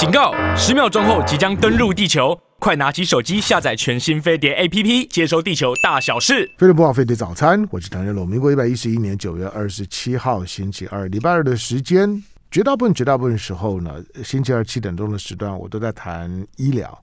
[0.00, 0.32] 警告！
[0.56, 6.50] 十秒钟后即将登陆地球，快拿起手机下载全新飞碟 APP，接收地球大小事。
[6.56, 8.26] 飞碟播报，飞碟早餐，我是唐人龙。
[8.26, 16.98] 民国一百一十一年九月二十七号星期二，礼拜二的时间，绝大部分绝大部分时候呢，星期二七点钟的时段，我都在谈医疗。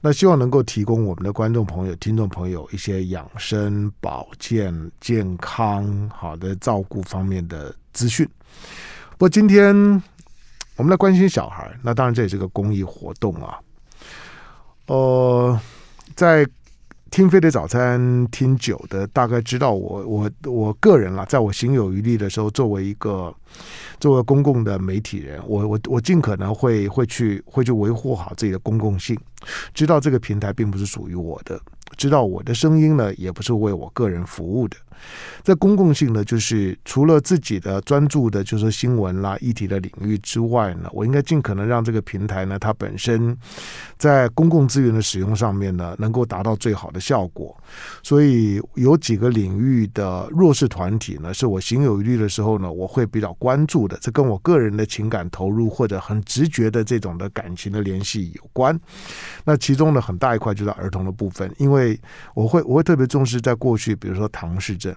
[0.00, 8.26] 那希望能够提供我们的观众朋友、听众朋友一些养生、保健、健康好的照顾方面的资讯。
[9.18, 10.02] 不过今天
[10.76, 13.58] 我们来关心小孩，那当然这也是个公益活动啊。
[14.86, 15.60] 呃，
[16.14, 16.46] 在
[17.10, 23.34] 听飞碟早餐听久的，大概知道我我我个人啦，在我行有余力的时候，作为一个。
[24.00, 29.16] 作为公共的媒体人，我我我尽可能会会去会去维护好自己的公共性，
[29.72, 31.60] 知道这个平台并不是属于我的，
[31.96, 34.76] 知道我的声音呢也不是为我个人服务的。
[35.42, 43.36] 在公共性呢，就是除了自己的专注的，就是新闻啦、议题的领域之外呢，我应该尽可能让这个平台呢，它本身
[43.96, 47.56] 在公共资源的使用上面呢，能够达到最好的效果。
[48.02, 53.98] 所以有几个领域的弱势团体呢，是我行有余力的时候呢，我会比较关注的。
[54.00, 58.78] 这跟我个人的情感投入或者很直觉的这种的感情的联系有关。
[59.44, 61.98] 那其中呢，很大一块就是儿童的部分，因为
[62.34, 64.91] 我会我会特别重视，在过去，比如说唐氏症。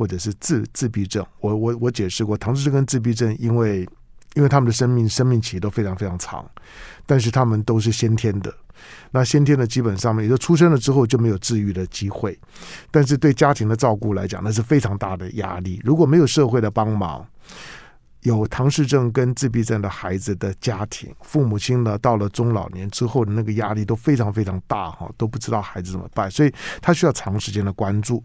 [0.00, 3.86] 或者是自自闭症，我我我解释过，唐氏症跟自闭症，因为
[4.32, 6.42] 因为他们的生命生命期都非常非常长，
[7.04, 8.50] 但是他们都是先天的，
[9.10, 12.40] 那先天的基本上面，也就出生了之后就没有治愈的机会，
[12.90, 15.78] 但是对家庭的照顾来讲，那是非常大的压力。
[15.84, 17.26] 如果没有社会的帮忙，
[18.22, 28.22] 有唐氏症跟自闭症的孩子的家庭，父母亲呢，到了中老年之后的那个压力都非常非常大哈，都不知道孩子怎么办，所以他需要长时间的关注。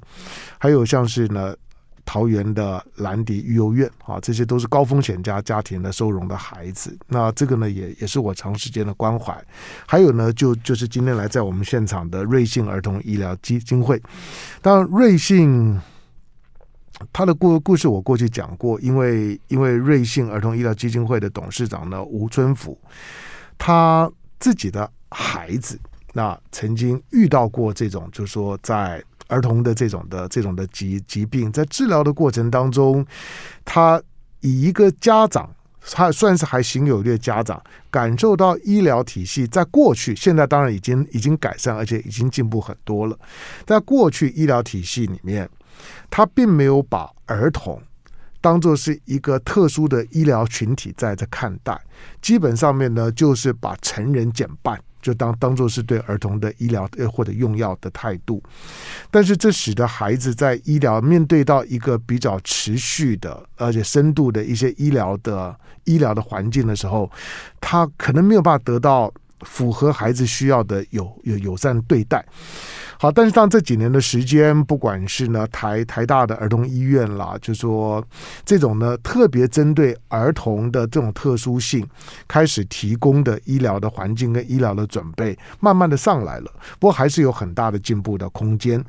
[0.59, 1.55] 还有像是呢，
[2.05, 6.97] 桃园的兰迪育幼院啊，这些都是高风险家家庭的收容的孩子。
[7.07, 9.35] 那这个呢，也也是我长时间的关怀。
[9.87, 14.01] 还有呢，就就是今天来在我们现场的瑞幸儿童医疗基金会，
[14.61, 15.81] 当然瑞幸。
[17.11, 22.79] 他的故故事我过去讲过，因为因为瑞幸儿童医疗基金会的董事长呢，吴春福，
[23.57, 24.09] 他
[24.39, 25.77] 自己的孩子
[26.13, 33.05] 那曾经遇到过这种，就是说在儿童的这种的这种的疾疾病，在治疗的过程当中，
[33.63, 34.01] 他
[34.41, 35.49] 以一个家长，
[35.81, 43.17] 他算是还行有余力的家长，感受到医疗体系在过去，现在当然已经已经改善，而且已经进步很多了，
[43.65, 45.49] 在过去医疗体系里面。
[46.09, 47.79] 他并没有把儿童
[48.39, 51.77] 当作是一个特殊的医疗群体在这看待，
[52.21, 58.41] 基本上面呢，就是把成人减半，就当当做是对儿童的医疗或者用药的态度。
[59.11, 67.11] 但是这使得孩子在医疗面对到一个比较持续的而且深度的一些医疗的医疗的环境的时候，
[67.61, 72.25] 他可能没有办法得到符合孩子需要的有有友善对待。
[72.97, 78.01] 好，但是当这几年的时间，不管是呢台台大的儿童医院啦，就说
[78.45, 81.85] 这种呢特别针对儿童的这种特殊性，
[82.25, 86.51] 开始提供的医疗的环境跟医疗的准备，慢慢的上来了。
[86.79, 88.81] 不过还是有很大的进步的空间。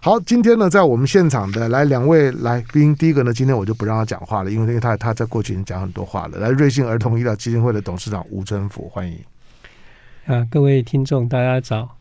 [0.00, 6.38] 好，今天呢在我们现场的来两位来宾，第一个呢今天我就不让他讲话了，因为因为他他在过去已经讲很多话了。
[6.38, 9.18] 来，瑞幸儿童医疗基金会的董事长吴春福，欢迎。
[10.26, 11.96] 啊，各位听众，大家早。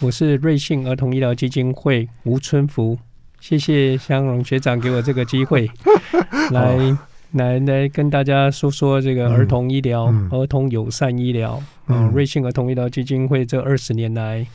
[0.00, 2.98] 我是瑞幸儿童医疗基金会吴春福，
[3.40, 5.68] 谢谢香龙学长给我这个机会
[6.52, 6.96] 来，来
[7.32, 11.60] 来来跟大家说说这个儿童医疗、嗯嗯、儿童友善医疗。
[11.88, 14.46] 嗯，瑞幸儿童医疗基金会这二十年来，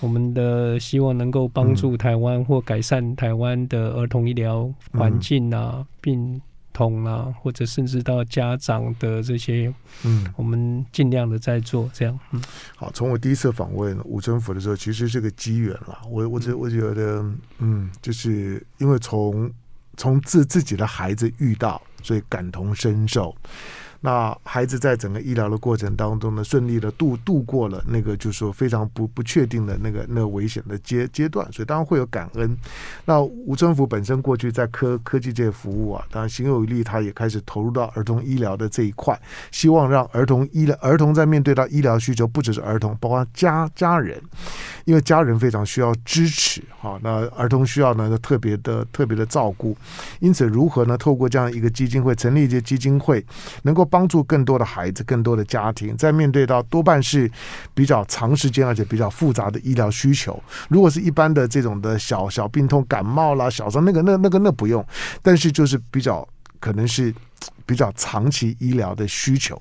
[0.00, 6.40] 我们的希望能够帮助台湾或改善台湾的儿童医疗环境啊，并。
[6.76, 9.72] 通啊，或者甚至到家长的这些，
[10.04, 12.18] 嗯，我们尽量的在做这样。
[12.32, 12.42] 嗯，
[12.76, 16.02] 好，从我第一次访问吴政府的时候，其实是个机缘啦。
[16.06, 17.24] 我我觉我觉得，
[17.60, 19.50] 嗯，就是因为从
[19.96, 23.34] 从自自己的孩子遇到，所以感同身受。
[24.00, 32.56] 那孩子在整个医疗的过程当中呢，顺利的度度过了那个就是说非常不不确定的那个那个危险的阶阶段，所以当然会有感恩。
[33.06, 39.18] 那吴春福本身过去在科科技界服务啊，当然行有余力，他也开始投入到儿童医疗的这一块，
[39.50, 44.20] 希望让儿童医疗儿童在面对到医疗需求，不只是儿童，包括家家人，
[44.84, 47.00] 因为家人非常需要支持哈。
[47.02, 49.76] 那儿童需要呢特别的特别的照顾，
[50.20, 50.96] 因此如何呢？
[50.98, 53.24] 透过这样一个基金会，成立一些基金会，
[53.62, 53.86] 能够。
[53.86, 57.30] 帮帮助更多的孩子，更多的家庭，在面对到多半是
[57.72, 60.38] 比较长时间而且比较复杂的医疗需求。
[60.68, 64.84] 如果是一般的这种的小小病痛、感冒啦、小伤，那个那那个那不用。
[65.22, 66.28] 但是就是比较
[66.60, 67.14] 可能是
[67.64, 69.60] 比较长期医疗的需求。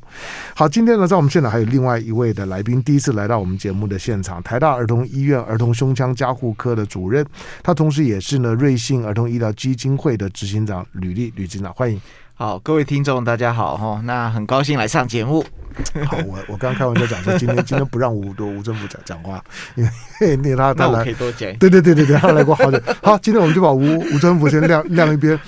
[0.54, 7.26] 好，今天呢，在我们现场还有另外一位的来宾，第一次来到我们节目的现场，台大儿童医院儿童胸腔加护科的主任，
[7.64, 12.00] 他同时也是呢瑞幸儿童医疗基金会的执行长吕立吕执行长，欢迎。
[12.38, 15.42] 好，各位听众大家好哈，那很高兴来上节目。
[16.06, 19.44] 好，我我刚刚开玩笑讲说，今天今天不让吴吴政府讲讲话，
[19.76, 19.90] 因为
[20.34, 21.54] 因为他他来可以多讲。
[21.58, 22.82] 对对对对对，他来过好久。
[23.02, 25.40] 好，今天我们就把吴吴政府先晾晾一边。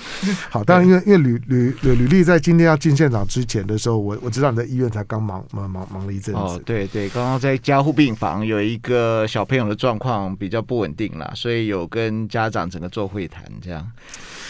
[0.49, 6.41] 好，当然因为因为吕吕吕吕立在今天要进现场之前的时候，我我知道你在医院才刚忙忙忙忙了一阵子。
[6.41, 13.89] 哦，对对，刚刚在加护病房有一个小朋友的状况比较不稳定啦，所以有跟家长整个做会谈这样，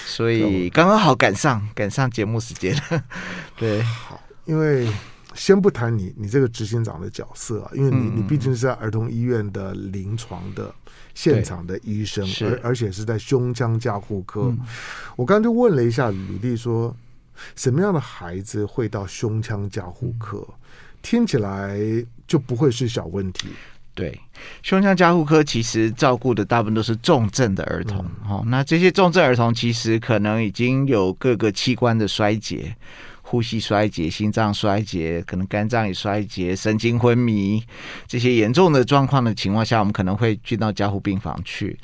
[0.06, 2.76] 所以刚刚好赶上赶上节目时间。
[3.58, 4.88] 对，好，因为。
[5.38, 10.74] 先不谈你你这个执行长的角色啊，因为你你毕竟是在儿童医院的临床的
[11.13, 14.45] 现场的医生，而而且是在胸腔加护科。
[14.45, 14.60] 嗯、
[15.16, 16.94] 我刚刚就问了一下吕丽说，
[17.56, 20.39] 什么样的孩子会到胸腔加护科？
[20.39, 20.56] 嗯、
[21.04, 21.80] 听起来
[22.28, 23.50] 就不会是小问题。
[23.94, 24.19] 对，
[24.63, 28.00] 胸腔加护科其实照顾的大部分都是重症的儿童。
[28.28, 32.75] 哦、嗯，那这些重症儿童其实可能已经有各个器官的衰竭。
[33.30, 37.62] 呼吸衰竭、心脏衰竭，可能肝脏也衰竭、神经昏迷，
[38.08, 41.78] 这些严重的状况的情况下，我们可能会去到加护病房去。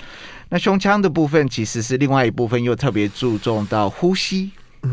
[0.47, 4.51] 那胸腔的部分其实是另外一部分，又特别注重到呼吸。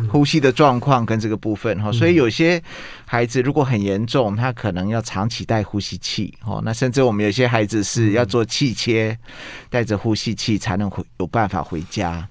[0.09, 2.63] 呼吸的状况跟这个部分哈，所以有些
[3.05, 6.61] 孩子如果很严重，他可能要长期戴呼吸器哦。
[6.65, 9.17] 那甚至我们有些孩子是要做气切，
[9.69, 12.27] 带着呼吸器才能回有办法回家。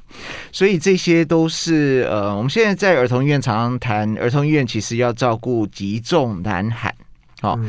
[0.51, 6.93] 所以这些都是呃，我们现在在儿童医院常常谈，儿童医院其实要照顾急重难罕，
[7.41, 7.59] 好。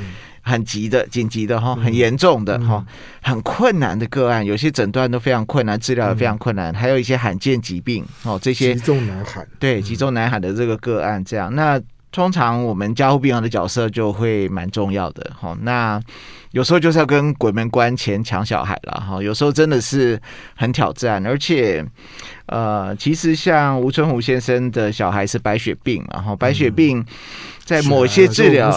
[0.50, 2.84] 很急的、紧急的哈，很严重的哈，
[3.22, 11.80] 很困难的个案，有些诊断都非常困难，治疗也非常困难，还有一些罕见疾病哦，这些急重难喊，对，急重难喊的这个个案，这样，那
[12.10, 16.00] 通常我们加护病房的角色就会蛮重要的哈，那。
[16.52, 20.20] 有时候就是要跟鬼门关前抢小孩了哈，有时候真的是
[20.56, 21.84] 很挑战，而且
[22.46, 27.04] 呃，其实像吴春湖先生的小孩是白血病嘛哈，白血病
[27.64, 28.68] 在某些治疗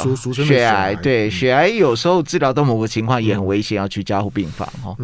[0.45, 4.95] 血癌，对血癌有时候治疗到某个情况也很危险，要去加护病房哈，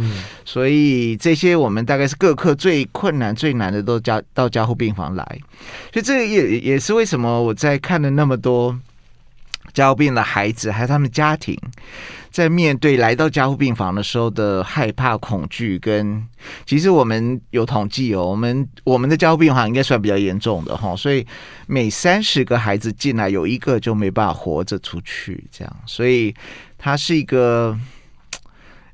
[0.45, 5.25] 所以这些我们大概是各科最困难最难的都加到加护病房来，
[5.91, 8.77] 所以这也也是为什么我在看了那么多
[9.73, 11.57] 加护病的孩子还有他们家庭。
[12.31, 16.25] 在面对来到加护病房的时候的害怕、恐惧，跟
[16.65, 21.25] 其实我们有统计哦，我们我们的加护病房应该算比较严重的哈，所以
[21.67, 26.33] 每三十个孩子进来有一个就没办法活着出去，这样，所以
[26.77, 27.77] 它是一个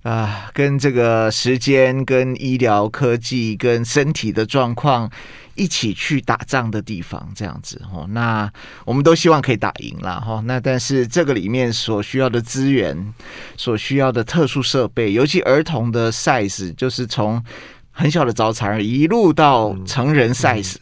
[0.05, 5.11] 啊，跟这个时间、跟医疗科技、跟身体的状况。
[5.57, 8.05] 一起去打仗的地方，这样子哦。
[8.09, 8.51] 那
[8.83, 10.43] 我们都希望可以打赢了哈。
[10.45, 13.13] 那但是这个里面所需要的资源、
[13.55, 17.41] 所需要的特殊设备，尤其儿童的 size，就是从
[17.97, 20.75] 很小的早产儿一路到成人 size，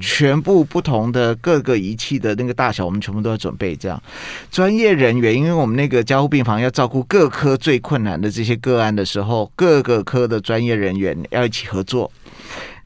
[0.00, 3.76] 全部不同的各个仪器的那个大小，我们全部都要准备。
[3.76, 4.02] 这样
[4.50, 12.10] 专业人员，因为我们那个加护病房要照顾各科最困难的这些个案的时候，各个科的专业人员要一起合作。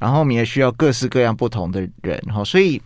[0.01, 2.81] 然后我们也需要各式各样不同的人哈，所以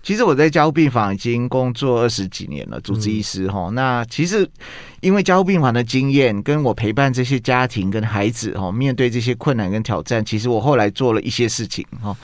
[0.00, 3.68] 其实我在加护病房已经工作二十几年了，主治医师哈。
[3.72, 4.48] 那其实
[5.00, 12.16] 因为加护病房的经验，跟我陪伴这些家庭跟孩子哈，面对这些困难跟挑战，其实我后来做了一些事情哈。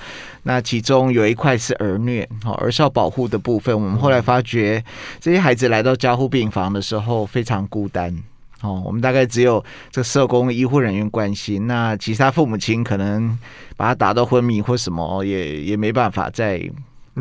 [0.45, 4.83] 那其中有一块是儿虐哈，儿少保护的部分，我们后来发觉
[5.21, 8.17] 这些孩子来到加护病房的时候非常孤单。
[8.61, 13.39] 哦，我们大概只有这社工、医护人员关心，那其他父母亲可能
[13.77, 16.61] 把他打到昏迷或什么，也也没办法再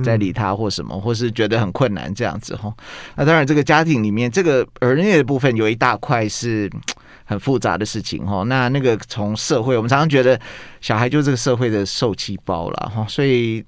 [0.03, 2.73] 再理他或什么，或是觉得很困难这样子哈。
[3.15, 6.67] 那当然，这个家庭里面这个儿虐的部分有一大块是
[7.23, 8.43] 很复杂的事情哈。
[8.43, 10.39] 那那个从社会，我们常常觉得
[10.81, 13.63] 小孩就是这个社会的受气包了哈，所以。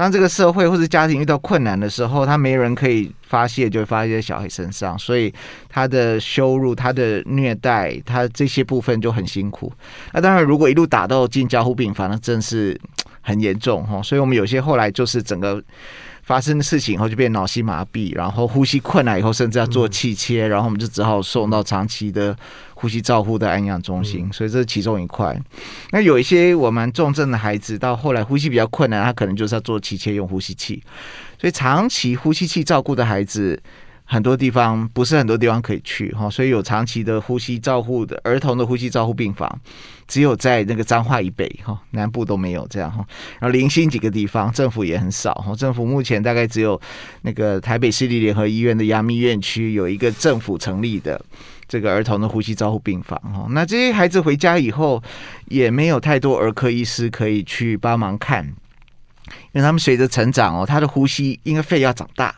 [0.00, 5.30] 当这个社会或者家庭遇到困难的时候，他没人可以发泄，就会发泄在小孩身上，所以
[5.68, 9.70] 他的羞辱、他的虐待、他这些部分就很辛苦。
[10.14, 12.80] 那当然，如果一路打到进交互病房，那真是
[13.20, 14.00] 很严重哈。
[14.00, 15.62] 所以我们有些后来就是整个。
[16.30, 22.36] 发生的事情以后就变脑性麻痹，然后呼吸困难以后甚至要做气切，然后我们就只好送到长期的
[22.74, 24.32] 呼吸照护的安养中心。
[24.32, 25.36] 所以这是其中一块。
[25.90, 30.80] 那有一些我们重症的孩子到后来呼吸比较困难，他可能就是要做气切用呼吸器。
[31.36, 33.60] 所以长期呼吸器照顾的孩子
[34.12, 39.48] 很多地方不是很多地方可以去哈，所以有长期的呼吸照护的儿童的呼吸照护病房，
[40.08, 43.06] 只有在那个彰化以北哈，南部都没有这样哈。
[43.38, 46.78] 然后零星几个地方政府也很少哈，政府目前大概只有
[47.22, 51.24] 那个台北市立联合医院的阳明院区有一个政府成立的
[51.68, 53.46] 这个儿童的呼吸照护病房哈。
[53.50, 55.00] 那这些孩子回家以后
[55.46, 58.54] 也没有太多儿科医师可以去帮忙看，因
[59.52, 62.34] 为他们随着成长哦，他的呼吸因为肺要长大。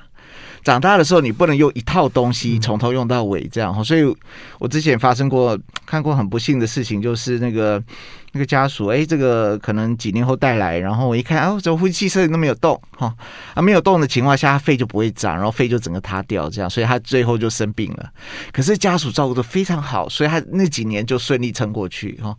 [0.63, 3.85] 长大的时候，你不能用一套东西从头用到尾，这样。
[3.85, 4.17] 所以，
[4.59, 7.83] 我之前发生过看过很不幸的事情，就是那个。
[8.33, 13.15] 那个家属，哎，这个可能几年后带来，然后我一看，哦，怎么呼吸器都没有动，哈，
[13.55, 18.11] 啊，没有动的情况下，肺就不会长，然后肺就整个塌掉，这样，所以他最后就生病了。
[18.51, 22.35] 可是家属照顾得非常好，所以他那几年就顺利撑过去，哈。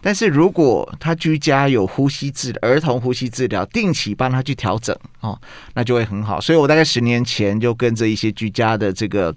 [0.00, 5.40] 但是如果他居家有呼吸治疗，儿童呼吸治疗，定期帮他去调整，哦，
[5.74, 6.40] 那就会很好。
[6.40, 9.32] 所以我大概十年前就跟着一些居家的这个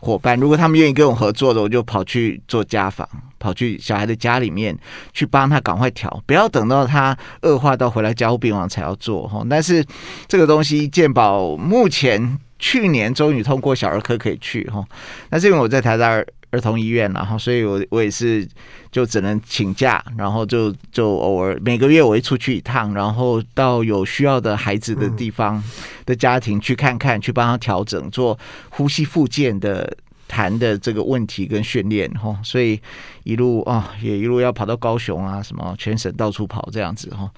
[0.00, 3.08] 伙伴，如果他们愿意跟我合作的，我就跑去做家访。
[3.44, 4.74] 跑去小孩的家里面
[5.12, 9.44] 去帮他赶快调，不要等到他恶化到回来加护病房才要做哈。
[9.50, 9.84] 但是
[10.26, 14.82] 这个东西健保目前去年终于通过小儿科可以去哈，
[15.28, 18.48] 那是因为我在台大儿童医院，然后所以我我也是
[18.90, 25.62] 就只能请假，然后就就偶尔每个月我会出去一趟，然后到有需要的孩子的地方
[26.06, 28.38] 的家庭去看看，去帮他调整做
[28.70, 29.94] 呼吸复健的。
[30.26, 32.80] 谈的这个问题跟训练哈，所以
[33.24, 37.30] 一路啊也一路要跑到高雄啊，什么全省到处跑这样子哈。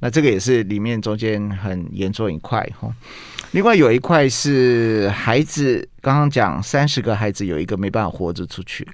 [0.00, 2.92] 那这个也是里面中间很严重一块哈。
[3.52, 8.86] 另外有一块是孩子，刚刚讲三十个孩子有一个没办法活着出去，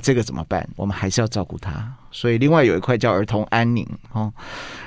[0.00, 0.66] 这个怎么办？
[0.76, 1.92] 我们还是要照顾他。
[2.10, 4.32] 所以另外有一块叫儿童安宁哦。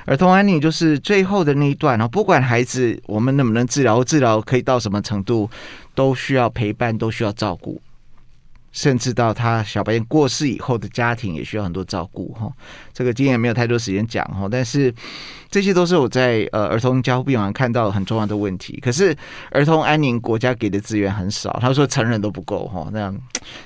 [0.04, 5.48] 儿童安宁就是最后的那一段哦，不管孩子我们能不能治疗，治疗可以到什么程度。
[5.96, 7.80] 都需要陪伴，都需要照顾，
[8.76, 12.52] 甚至到他小白脸过世以后的家庭也需要很多照顾哈。
[12.92, 14.94] 这个今天没有太多时间讲哈，但是。
[15.48, 18.78] 这些都是我在呃儿童交护病房看到很重要的问题。
[18.82, 19.16] 可是
[19.52, 23.16] 儿童安宁国家给的资源很少，他说成人都不够哈，那样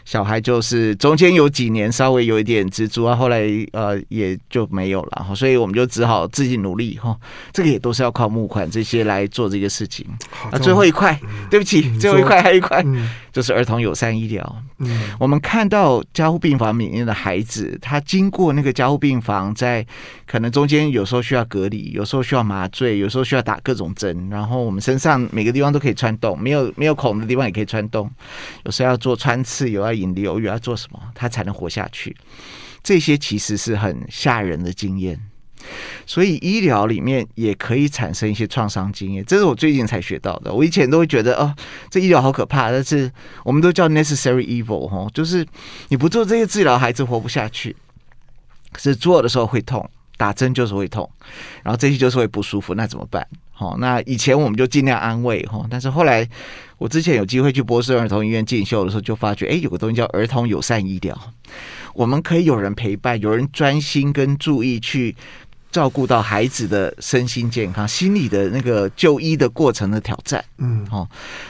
[0.05, 7.19] 小孩就是中间有几年稍微有一点资助啊，后来呃也就没有了哈，所以我们就只好自己努力哈。
[7.51, 10.07] 这个也都是要靠募款这些来做这个事情。
[10.53, 11.19] 啊，最后一块，
[11.51, 12.85] 对不起，最后一块还有一块，
[13.33, 14.63] 就是儿童友善医疗。
[14.79, 19.87] 嗯，我们看到加护病房里面的孩子，他经过那个加护病房，在
[20.27, 21.91] 可能中间有时候需要隔离。
[21.93, 28.11] 有时候需要麻醉，有时候需要打各种针，然后我们身上每个地方都可以穿洞，没有没有孔的地方也可以穿洞。
[28.65, 32.17] 有时候要做穿刺，有要引流，有要做什么，他才能活下去。
[32.83, 35.21] 这些其实是很吓人的经验，
[36.07, 39.25] 所以医疗里面也可以产生一些创伤经验。
[39.25, 40.53] 这是我最近才学到的。
[40.53, 41.55] 我以前都会觉得哦，
[41.89, 43.11] 这医疗好可怕，但是
[43.45, 45.47] 我们都叫 necessary evil 哈，就是
[45.89, 47.77] 你不做这些治疗，孩子活不下去。
[48.73, 49.89] 可是做的时候会痛。
[50.17, 51.11] 打针就是会痛，
[51.63, 53.27] 然后这些就是会不舒服，那怎么办？
[53.53, 56.29] 好，那以前我们就尽量安慰哈，但是后来
[56.77, 61.19] 我之前有机会去波士顿儿童医院进修的时候，就发觉，哎，有个东西叫儿童友善医疗，
[61.95, 65.17] 我们可以有人陪伴，有人专心跟注意去。
[65.71, 71.09] 照顾到孩子的身心健康、心理的那个就医的过程的挑战，嗯，哦，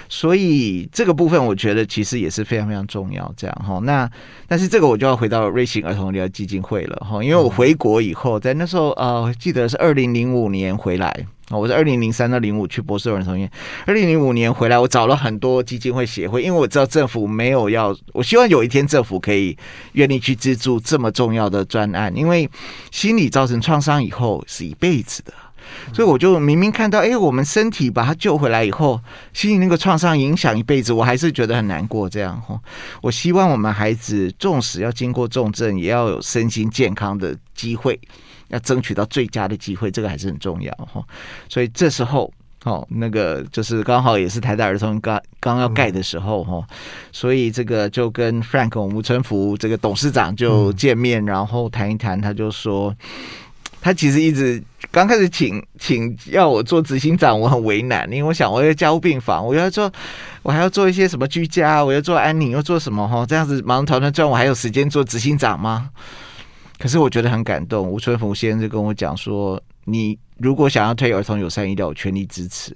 [0.08, 3.32] 所以这个部分我觉得其实也是非常非常重要。
[3.36, 4.10] 这样哈，那
[4.46, 11.26] 但是这个我就要回到瑞幸儿童医疗基金会了哈，因为我回国以后，在那时候呃，记得是二零零五年回来。
[11.58, 13.50] 我是二零零三到零五去波士顿儿童医院，
[13.84, 19.56] 二零零五年回来，我找了很多基金会协会，因为我知道政府没有要，我希望有一天政府可以
[19.92, 22.48] 愿意去资助这么重要的专案，因为
[22.92, 25.32] 心理造成创伤以后是一辈子的，
[25.92, 29.00] 所以我就明明看到，哎，我们身体把他救回来以后，
[29.32, 32.08] 心理那个创伤影响一辈子，我还是觉得很难过。
[32.08, 32.56] 这样哈，
[33.02, 37.98] 我希望我们孩子纵使要经过重症，也要有身心健康的机会。
[38.50, 41.02] 要争取到最佳的机会，这个还是很重要哈。
[41.48, 42.32] 所以这时候，
[42.64, 46.62] 哦，那个就是刚好也是台大儿童刚刚要盖的时候哈。
[47.10, 52.20] 所以这个就跟 Frank 吴春福这个董事长就见面，然后谈一谈。
[52.20, 52.94] 他就说，
[53.80, 59.90] 他其实一直刚开始请请要我做执行长，我很为难，因为我想我要加护病房，我要做，
[60.42, 63.24] 我还要做一些什么居家，我要做安宁，要做什么哈？
[63.24, 65.88] 这样子忙团团转，我还有时间做执行长吗？
[66.80, 72.74] 可是我觉得很感动，吴春福先生就跟我讲说：“你如果想要推儿童友善医疗，我全力支持。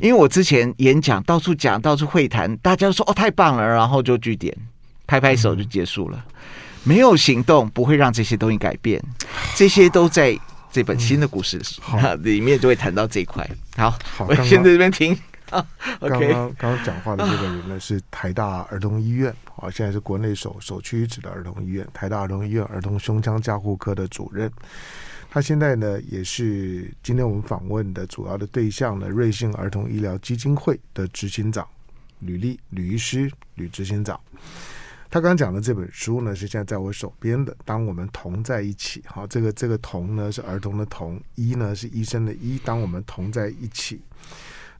[0.00, 4.52] 因为我之前演讲到处讲，到处会谈，大家都说哦太棒了，然后就据点，
[5.06, 6.24] 拍拍手就结束了，
[6.82, 9.00] 没有行动不会让这些东西改变。
[9.54, 10.36] 这些都在
[10.72, 11.62] 这本新的故事
[12.24, 13.48] 里面就会谈到这一块。
[13.76, 15.16] 好，我先在这边听。”
[16.00, 24.50] 刚刚刚刚讲话的这个人呢，是台大儿童医院啊，现在是国内首首屈一指的儿童医院，台大儿童医院儿童胸腔加护科的主任。
[25.30, 31.66] 他现在呢，也是今天我们访问的主要的对象呢，瑞幸儿童医疗基金会的执行长
[32.20, 34.18] 吕丽吕医师吕执行长。
[35.10, 37.56] 他刚刚讲的这本书呢，是现在在我手边的。
[37.64, 42.60] 当我们同在一起，好，这个这个同呢是儿童的同，医呢是医生的医。
[42.62, 44.00] 当我们同在一起，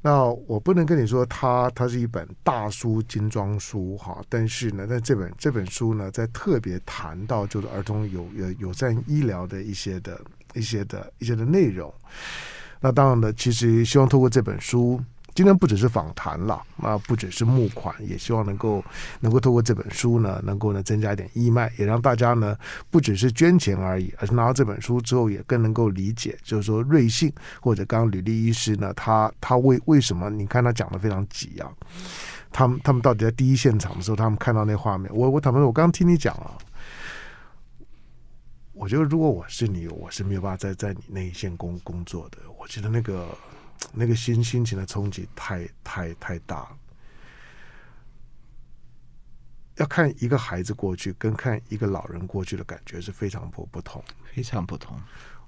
[0.01, 10.21] 那我不能跟你说它它是一本大书精装书，哈，但是呢，在这本这本书呢，在特别谈到就是儿童友友友善医疗的一些的
[10.55, 11.93] 一些的一些的内容。
[12.81, 15.01] 那当然呢，其实希望透过这本书。
[15.39, 18.85] 今天不只是访谈了，那不只是募款，也希望能够
[19.21, 22.59] 能够透过这本书呢，能够呢增加一点义卖，也让大家呢
[22.91, 30.29] 不只是捐钱而已，而是拿到这本书之后，也更能够理解，就是说瑞幸或者刚刚吕立医师呢，他他为为什么？
[30.29, 31.71] 你看他讲的非常急啊，
[32.51, 36.59] 他们他们到底在第一现场的时候，他们看到那画面，我我坦白说，我刚刚听你讲啊，
[38.73, 43.29] 我觉得如果我是你，我是没有办法在在你那一线工工作的，我觉得那个。
[43.93, 46.77] 那个心心情的冲击太太太大了。
[49.77, 54.03] 要看一个孩子过去，跟看一个老人过去的感觉是非常不不同，
[54.35, 55.01] 非常不同。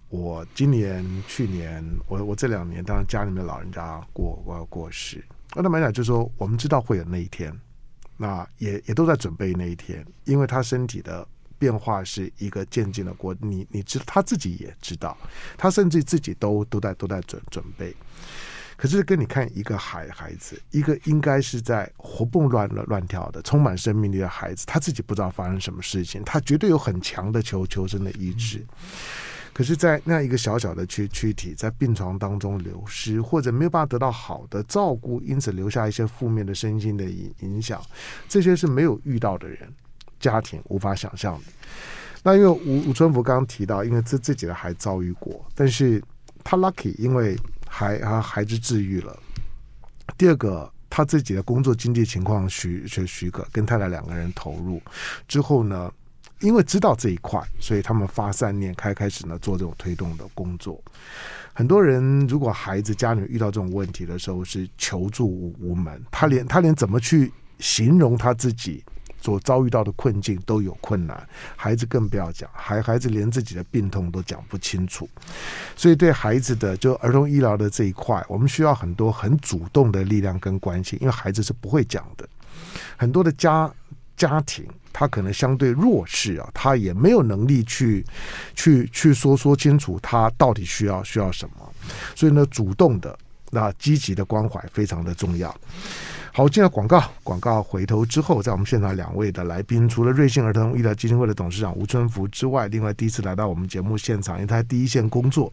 [0.08, 7.52] 我今年、去年，我我这两年，当然家里面的老人家过我要过世，那坦白讲，就是说我们知道会有那一天，
[8.16, 11.26] 那也也都在准备那一天，因为他身体的。
[11.60, 15.16] 变化是一个渐进的过程，你你知他自己也知道，
[15.56, 17.94] 他甚至自己都都在都在准准备。
[18.76, 28.66] 可是跟你看一个孩孩子，一个应该是在活蹦乱乱跳的、充满生命力的孩子，他自己不知道发生什么事情，他绝对有很强的求求生的意志。
[29.52, 37.84] 可是，在那样一个小小的躯躯体在病床当中流失，或者没有办法得到好的照顾，因此留下一些负面的身心的影影响，
[38.28, 39.70] 这些是没有遇到的人。
[40.20, 41.44] 家庭无法想象的。
[42.22, 46.02] 那因为吴吴春福刚刚提到，因为自自己的孩遭遇过，但是
[46.44, 47.34] 他 lucky，因为
[47.66, 49.18] 孩啊孩子治愈了。
[50.18, 54.82] 第二个，他自己的工作经济情况许许许可，跟太太两个人投入
[55.26, 55.90] 之后呢，
[56.40, 60.78] 因为知道这一块，所以他们发善念，开开始呢做这种推动的工作。
[61.54, 65.26] 很多人如果孩子家里遇到这种问题的时候，是求助
[65.58, 68.84] 无门，他连他连怎么去形容他自己。
[69.20, 75.08] 所遭遇到的困境都有困难，孩子更不要讲，孩孩子连自己的病痛都讲不清楚，
[75.76, 82.28] 所以对孩子的就儿童医疗的这一块，我们需要很多很主动的力量跟关心，因为孩子是不会讲的，
[82.96, 83.72] 很多的家
[84.16, 88.04] 家庭他可能相对弱势啊，他也没有能力去
[88.54, 91.72] 去去说说清楚他到底需要需要什么，
[92.14, 93.18] 所以呢，主动的
[93.50, 95.54] 那积极的关怀非常的重要。
[96.32, 105.52] 好，进了广告，广告回头之后，在我们现场两位的来宾，除了瑞幸儿童医疗基金会的董事长吴春福之外，另外第一次来到我们节目现场，因为他第一线工作，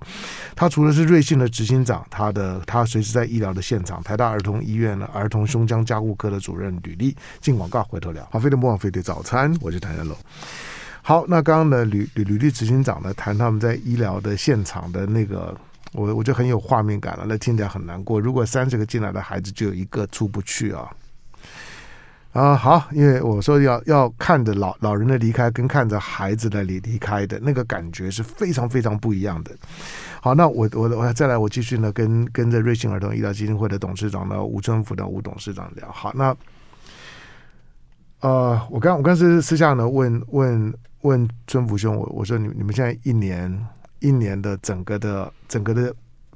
[0.56, 7.16] 他除了是瑞幸的执行长，他的他随时在医疗的现场，台大儿童医院的儿童胸腔加护科的主任吕立。
[7.42, 8.28] 进广告回头聊。
[8.32, 10.16] 好，飞碟魔王飞碟早餐，我是谭家龙。
[11.02, 15.58] 好，那刚刚呢，吕吕吕立执行长呢谈他们在医疗的现场的那个。
[15.98, 18.22] 我我就很有画面感了，那听起来很难过。
[18.22, 20.88] 如果三十个进来的孩子就有一个出不去啊
[22.34, 29.52] 啊好，因为我说要要看着老老人的离开，跟看着孩子的离离开的那个感觉是非常非常不一样的。
[30.22, 35.92] 好，那我我我再来，我继续呢跟跟着瑞幸儿童医疗基金会的董事长呢吴春福的吴董事长聊。
[35.92, 36.36] 好，那
[38.20, 43.66] 呃，我刚我刚是私下呢问问问春福兄，我我说你你们现在一年。
[44.00, 45.94] 一年的整个的整个的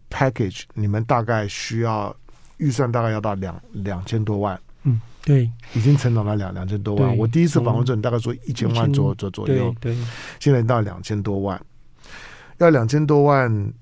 [0.10, 2.16] package，你们大概需要
[2.58, 4.60] 预算大概要到两两千多万。
[4.84, 7.16] 嗯，对，已经成长到两两千多万。
[7.16, 9.74] 我第一次访问时，你大概说一千万左左左右。
[9.80, 10.04] 对，对
[10.40, 11.64] 现在到两千多万，
[12.58, 13.74] 要两千多万，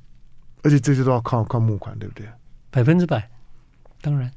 [0.62, 2.28] 而且这些都要靠靠募款，对不对？
[2.70, 3.30] 百分之百，
[4.02, 4.30] 当然，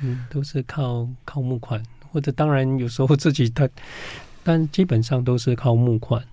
[0.00, 3.68] 嗯，都是靠靠募款，或者当然有时候自己他，
[4.44, 6.24] 但基本上都是靠募款。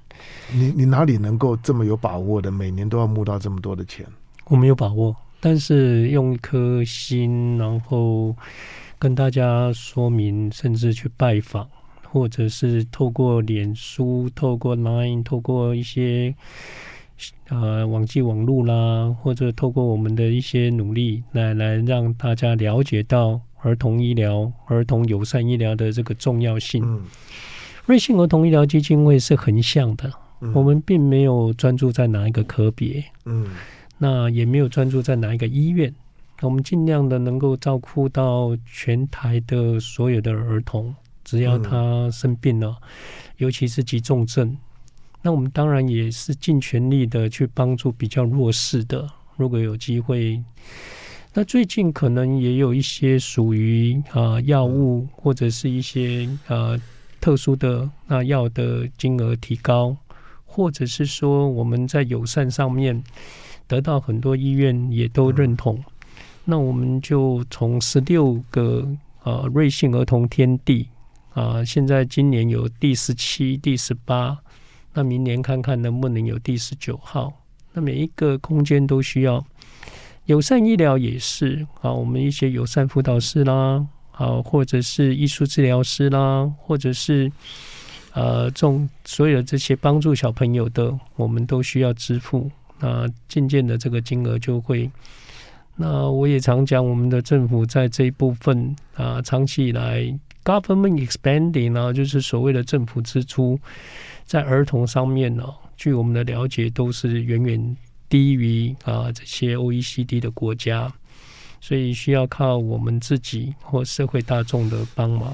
[0.54, 4.06] 你你哪里能够这么有把握的，每年都要募到这么多的钱？
[4.46, 8.36] 我没有把握，但是用一颗心，然后
[9.00, 11.68] 跟大家说明，甚至去拜访，
[12.12, 16.36] 或者是透过脸书、透过 Line、透过一些
[17.50, 26.84] 呃网际网路啦，或者透过我们的一些努力，来来让大家了解到儿童医疗、儿童友善医疗的这个重要性。
[26.86, 27.02] 嗯
[27.88, 33.48] 瑞幸儿童医疗基金会是横向的，嗯、我们并没有专注在哪一个科别，嗯，
[33.98, 35.94] 那也没有专注在哪一个医院，
[36.42, 42.88] 我们尽量的能够照顾到全台的所有的儿童，只要他生病了，嗯、
[43.38, 44.58] 尤其是急重症，
[45.22, 49.08] 那我们当然也是尽全力的去帮助比较弱势的。
[49.38, 50.44] 如果有机会，
[51.34, 56.82] 那最近可能也有一些属于啊药物或者是一些呃、啊、
[57.20, 59.96] 特殊的那药的金额提高，
[60.52, 63.02] 或者是说我们在友善上面
[63.68, 65.76] 得到很多医院也都认同。
[65.78, 65.84] 嗯
[66.44, 68.86] 那我们就从十六个
[69.24, 70.88] 呃瑞幸儿童天地
[71.36, 74.36] 啊、呃，现在今年有第十七、第十八，
[74.92, 77.32] 那明年看看能不能有第十九号。
[77.74, 79.46] 那每一个空间都需要
[80.26, 87.32] 友善医疗，也是啊，我们一些友善辅导师啦，啊，或者是艺术治疗师啦，或者是
[88.14, 92.52] 呃，这种所有的这些帮助小朋友的，我们都需要支付。
[92.80, 94.90] 那渐渐的，这个金额就会。
[95.76, 100.02] 那我也常讲，我们的政府在这一部分啊，长期以来
[100.44, 103.58] government expanding 呢，就是所谓的政府支出
[104.26, 105.46] 在儿童上面呢，
[105.78, 107.78] 据我们的了解，都是远远
[108.10, 110.92] 低于啊这些 OECD 的国家，
[111.62, 115.34] 所以需要靠我们自己或社会大众的帮忙。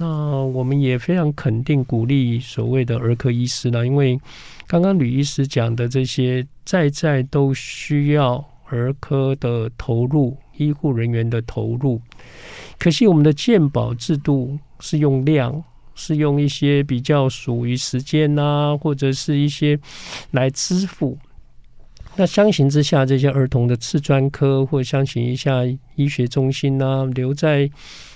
[0.00, 4.18] 那我们也非常肯定鼓励所谓的儿科医师呢，因为
[4.66, 8.42] 刚刚吕医师讲的这些，在在都需要。
[8.72, 12.00] 儿科的投入，医护人员的投入，
[12.78, 15.60] 可惜我们的健保制度是用量，
[15.96, 19.76] 是用一些比较属于时间啊，或者是一些
[20.30, 21.18] 来支付。
[22.14, 25.62] 那相形之下，这些儿童的次专科，或相形一下
[25.96, 27.68] 医学中心啊，留在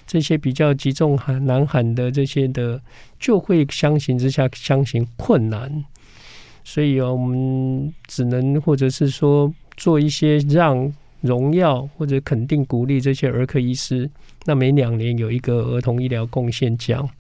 [0.07, 2.81] 这些比较集中喊难喊的这些的，
[3.19, 5.85] 就会相形之下相形困难。
[6.63, 9.53] 所以啊，我们只能或者是说。
[9.77, 14.09] 做一些让荣耀或者肯定鼓励这些儿科医师，
[14.45, 17.11] 那每两年有一个儿童医疗贡献奖，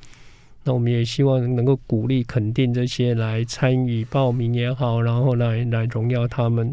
[0.63, 6.73] 那我们也希望能够鼓励肯定这些来参与报名也好，然后来来荣耀他们。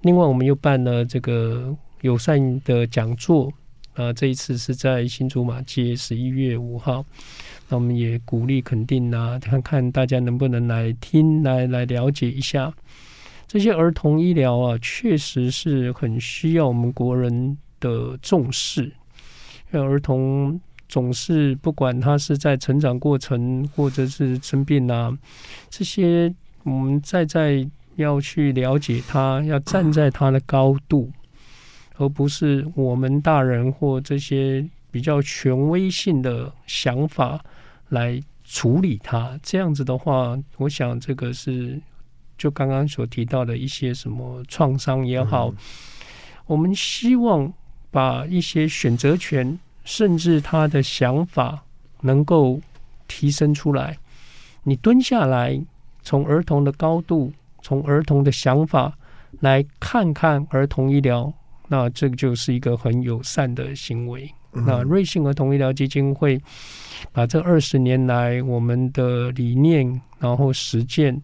[0.00, 3.52] 另外，我们又办了这个友善的讲座
[3.98, 7.04] 啊，这一次是在新竹马街十一月五号，
[7.68, 12.72] 那我们也鼓励肯定啊，看看大家能不能来听，来来了解一下。
[13.48, 18.84] 这些儿童医疗啊，确实是很需要我们国人的重视。
[19.72, 25.12] 因为儿童总是不管他是在成长过程，或者是生病啊，
[25.68, 26.32] 这些
[26.62, 31.10] 我们再在要去了解他，要站在他的高度，
[31.98, 37.38] 而不是我们大人或这些比较权威性的想法
[37.90, 39.38] 来处理它。
[39.42, 41.80] 这样子的话，我想这个是。
[42.38, 45.52] 就刚刚所提到的一些什么创伤也好，
[46.46, 47.52] 我们希望
[47.90, 51.64] 把一些选择权，甚至他的想法
[52.02, 52.60] 能够
[53.08, 53.98] 提升出来。
[54.62, 55.60] 你蹲下来，
[56.04, 58.96] 从儿童的高度，从儿童的想法
[59.40, 61.32] 来看看儿童医疗，
[61.68, 64.28] 那这个就是一个很友善的行为。
[64.50, 66.40] 那瑞幸儿童医疗基金会
[67.12, 71.20] 把这二十年来我们的理念，然后实践。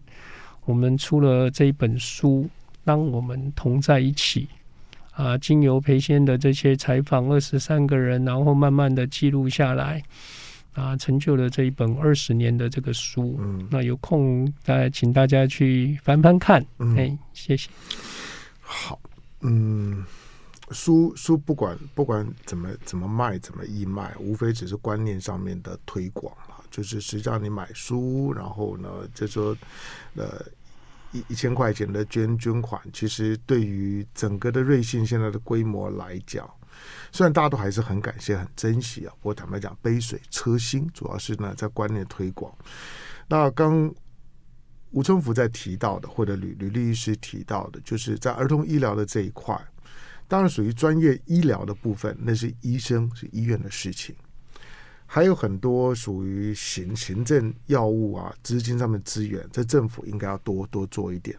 [0.65, 2.49] 我们出了这一本书，
[2.83, 4.47] 当我们同在一起
[5.11, 10.01] 啊，经由裴先的这些采访，二十三个人，然后慢慢的记录下来
[10.73, 13.37] 啊，成就了这一本二十年的这个书。
[13.39, 16.65] 嗯，那有空大家请大家去翻翻看。
[16.79, 17.69] 嗯，哎，谢谢。
[18.61, 18.99] 好，
[19.41, 20.03] 嗯，
[20.71, 26.35] 书书不管不管怎么怎么卖，怎么义卖，无非只是观念上面的推广。
[26.71, 29.55] 就是实际上你买书，然后呢，就说
[30.15, 30.43] 呃
[31.13, 36.49] 一一千块钱的捐捐款，其实对于整个的瑞幸现在的规模来讲，
[37.13, 42.53] 虽然大家都还是很感谢、很珍惜啊，不过坦白讲，杯水车薪，主要是呢在观念推广。
[43.27, 43.93] 那刚
[44.91, 49.57] 吴春福在提到的，或者吕吕律师提到的，就是在儿童医疗的这一块，
[50.27, 54.15] 当然属于专业医疗的部分，那是医生是医院的事情。
[55.07, 61.37] 还有很多属于行行政药物啊，资金上面资源，这政府应该要多多做一点。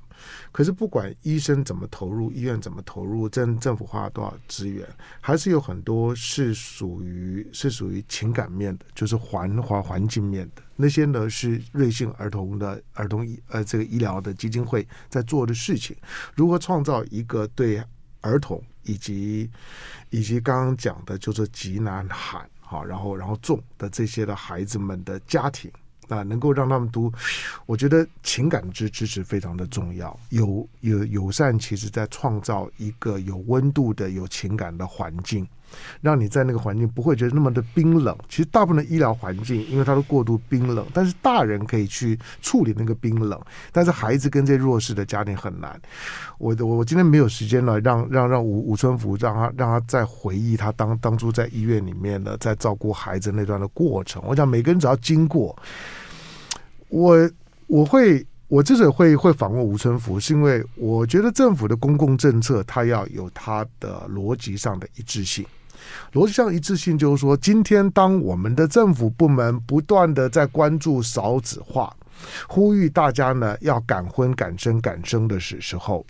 [0.52, 4.86] 可是不管医生怎么投入，医院怎么投入，政政府花了多少资源，
[5.20, 15.94] 还是有很多是属于是属于情感面的，就是环环环境面的那些呢，是瑞幸儿童的儿童医呃这个医疗的基金会在做的事情。
[16.36, 17.82] 如何创造一个对
[18.26, 19.48] 儿童以及
[20.10, 22.48] 以及刚刚讲的，就是极难喊。
[22.68, 25.70] 哈，然后然后重的这些的孩子们的家庭，
[26.08, 27.12] 啊，能够让他们读，
[27.64, 30.18] 我觉得情感之支持非常的重要。
[30.30, 35.46] 友友友善，其实在创造一个有温度的、有情感的环境，
[36.00, 38.16] 让你在那个环境不会觉得那么的冰冷。
[38.28, 43.40] 其实大部分的医疗环境，因为它都过度冰冷，但是大人可以去处理那个冰冷，
[43.72, 45.80] 但是孩子跟这些弱势的家庭很难。
[46.38, 54.22] 我我我今天没有时间了，让让让吴吴春福让他让他再回忆他当当初在医院里面呢，在照顾孩子那段的过程。
[54.26, 55.56] 我想每个人只要经过。
[56.88, 57.28] 我
[57.66, 65.44] 我会我之所以会会访问吴春福，是因为我觉得政府的公共政策它要有它的逻辑上的一致性。
[66.12, 71.94] 逻辑上一致性就是说，今天当我们的政府部门不断的在关注少子化，
[72.46, 76.04] 呼吁大家呢要敢婚敢生敢生的时时候，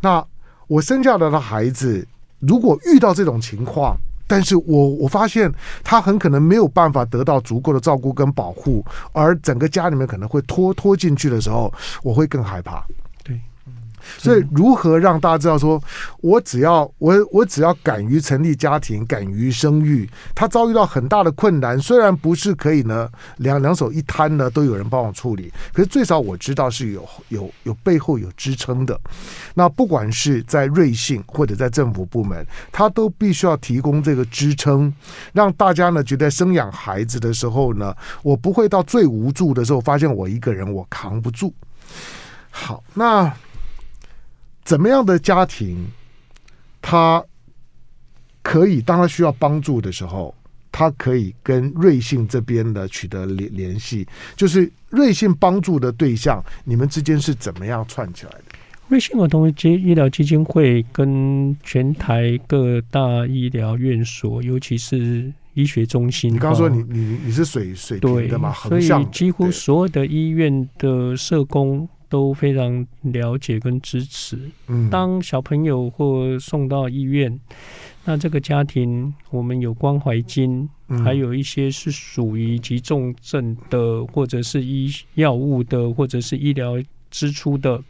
[0.00, 0.24] 那
[0.66, 2.06] 我生下来的孩子
[2.38, 3.96] 如果遇到这种情况。
[4.26, 12.86] 但是我我发现他很可能没有办法得到足够的照顾跟保护，而整个家里面可能会拖拖进去的时候，我会更害怕。
[14.18, 15.82] 所以，如何让大家知道说，
[16.20, 23.08] 我只要我我只要敢于成立家庭，敢于生育，他遭遇到很大的困难，虽然不是可以呢
[23.38, 28.98] 两两手一摊呢都有人帮我处理，可是最少我知道是有有有背后有支撑的。
[29.54, 34.92] 那不管是在瑞信或者在政府部门，他都必须要提供这个支撑，
[35.32, 41.52] 让大家呢觉得生养孩子的时候呢，我不会到最无助的时候，发现我一个人我扛不住。
[42.50, 43.32] 好，那。
[44.70, 45.84] 怎么样的家庭，
[46.80, 47.20] 他
[48.40, 50.32] 可以当他需要帮助的时候，
[50.70, 54.06] 他可以跟瑞信这边的取得联联系。
[54.36, 58.44] 就是瑞信帮助的对象，你们之间是怎么样串起来的？
[58.86, 66.32] 瑞信儿童基医疗基金会跟全台各大医疗院所，尤其是医学中心。
[66.32, 68.52] 你刚刚说你你你是水水平的嘛？
[68.52, 71.88] 所以几乎所有的医院的社工。
[72.10, 74.36] 都非常了解跟支持。
[74.66, 77.40] 嗯，当小朋友或送到医院，
[78.04, 80.68] 那这个家庭我们有关怀金，
[81.04, 86.76] 还有一些是属于急重症的，或者是医药物的，或者是医疗
[87.10, 87.82] 支出的，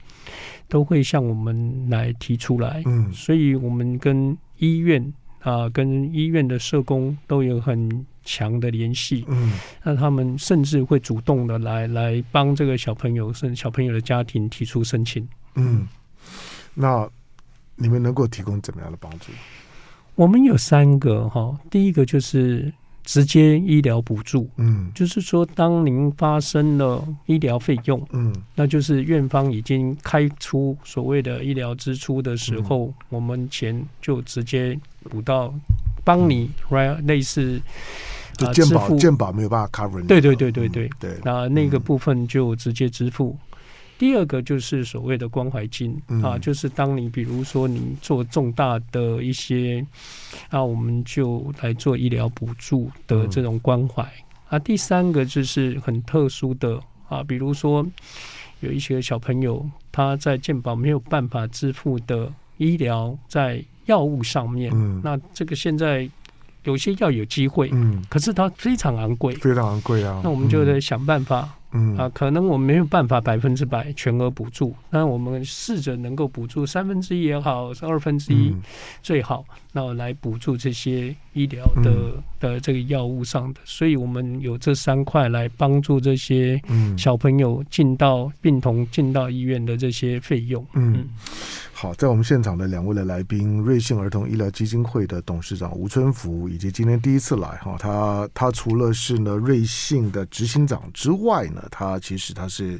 [0.68, 2.82] 都会向我们来提出来。
[2.86, 15.88] 嗯，所以我们跟医院啊，跟医院的社工都有很强的联系，嗯，那他们甚至会主动的来来帮这个小朋友，甚至小朋友的家庭提出申请，嗯，
[16.72, 17.10] 那
[17.74, 19.32] 你们能够提供怎么样的帮助？
[20.14, 34.78] 我们有三个哈，第一个就是直接医疗补助，嗯，就是说当您发生了医疗费用，嗯，那就是院方已经开出所谓的医疗支出的时候，嗯，我们钱就直接
[35.10, 35.52] 补到。
[36.02, 37.60] 帮你，right，类似
[38.46, 40.06] 啊，健保健保没有办法 cover 你。
[40.06, 43.36] 对对对对对、嗯、对，那那个部分就直接支付。
[43.40, 43.56] 嗯、
[43.98, 49.84] 第二个就是所谓的关怀金、嗯、啊，就是当你比如说你做重大的一些，
[50.48, 54.02] 啊，我们就来做医疗补助的这种关怀。
[54.02, 57.86] 嗯、啊，第三个就是很特殊的啊，比如说
[58.60, 63.62] 有一些小朋友他在健保没有办法支付的医疗在。
[63.86, 66.08] 药物上面，嗯，那这个现在
[66.64, 70.20] 有些药有机会，嗯，可是它非常昂贵，非常昂贵啊。
[70.22, 71.48] 那我们就得想办法。
[71.72, 71.96] 嗯。
[71.96, 78.52] 啊，可能我们没有办法百分之百全额补助，那我们试着能够补助三分之一也好，是二分之一
[79.02, 86.60] 最好，嗯、那来补助这些医疗的、嗯、的这个药物上的，所以我们有这三块来帮助这些
[86.98, 90.66] 小朋友进到病童进到医院的这些费用。
[90.74, 91.08] 嗯，嗯
[91.80, 101.66] 好，在我们现场的两位的来宾，瑞幸儿童医疗基金会的董事长吴春福，以及今天第一次来哈，他他除了是呢瑞幸的执行长之外呢。
[101.70, 102.78] 他其实他是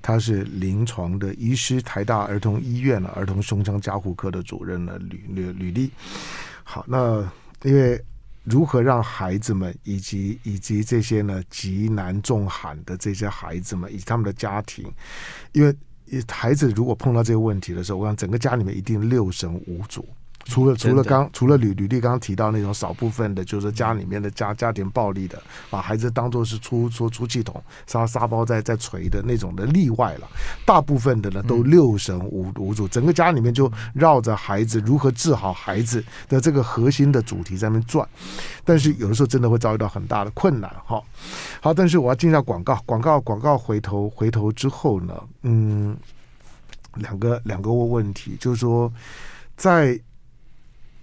[0.00, 5.90] 他是临床的医师，台大儿童医院的儿童胸腔加护科的主任的履履履历。
[6.62, 7.28] 好，那
[7.64, 8.00] 因为
[8.44, 14.88] 如何让孩子们以及以及这些呢急难重喊的这些孩子们以及他们的家庭，
[15.50, 15.76] 因为
[16.28, 20.06] 孩子如果碰到这个问题的时候，我想整个家里面一定六神无主。
[20.48, 30.28] 除了除了刚除了吕吕丽刚刚提到那种少部分的，就是家里面的家家庭暴力的，把孩子当做是出出出气筒，沙沙包在在锤的那种的例外了。
[30.64, 38.08] 大部分的呢都六神无无主，整个家里面就绕着孩子如何治好孩子的这个核心的主题在那边转。
[38.64, 41.02] 但是有的时候真的会遭遇到很大的困难哈。
[41.60, 45.96] 好，但是我要进一下广告，广告广告回头回头之后呢，嗯，
[46.94, 48.92] 两个两个问题，就是说
[49.56, 50.00] 在。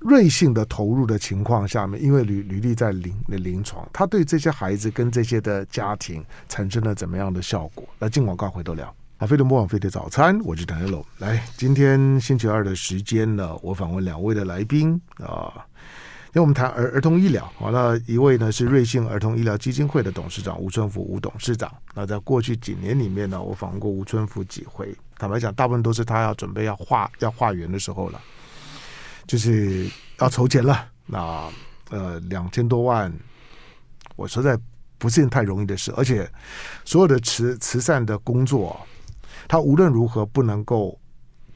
[0.03, 7.87] 瑞幸的投入的情况下面，因为吕吕立在临的临床，他对这些孩子跟这些的家庭产生了怎么样的效果？
[7.99, 8.93] 来进广告，回头聊。
[9.17, 11.03] 好，飞碟魔网飞碟早餐，我是谭一龙。
[11.19, 15.65] 来，今天星期二的时间呢，我访问两位的来宾啊。
[16.35, 21.71] 因为我们谈儿儿童医疗，完了，一位呢是瑞幸儿童医疗基金会的董事长吴春福吴董事长。
[21.93, 28.19] 那在过去几年里面呢，我访问过吴春福几回，坦白讲，大部分都是他要准备要化要化缘的时候了，
[29.27, 30.88] 就是要筹钱了。
[31.05, 31.51] 那
[31.89, 33.12] 呃两千多万，
[34.15, 34.57] 我实在
[34.97, 36.29] 不是太容易的事，而且
[36.86, 38.79] 所有的慈慈善的工作，
[39.47, 40.99] 他无论如何不能够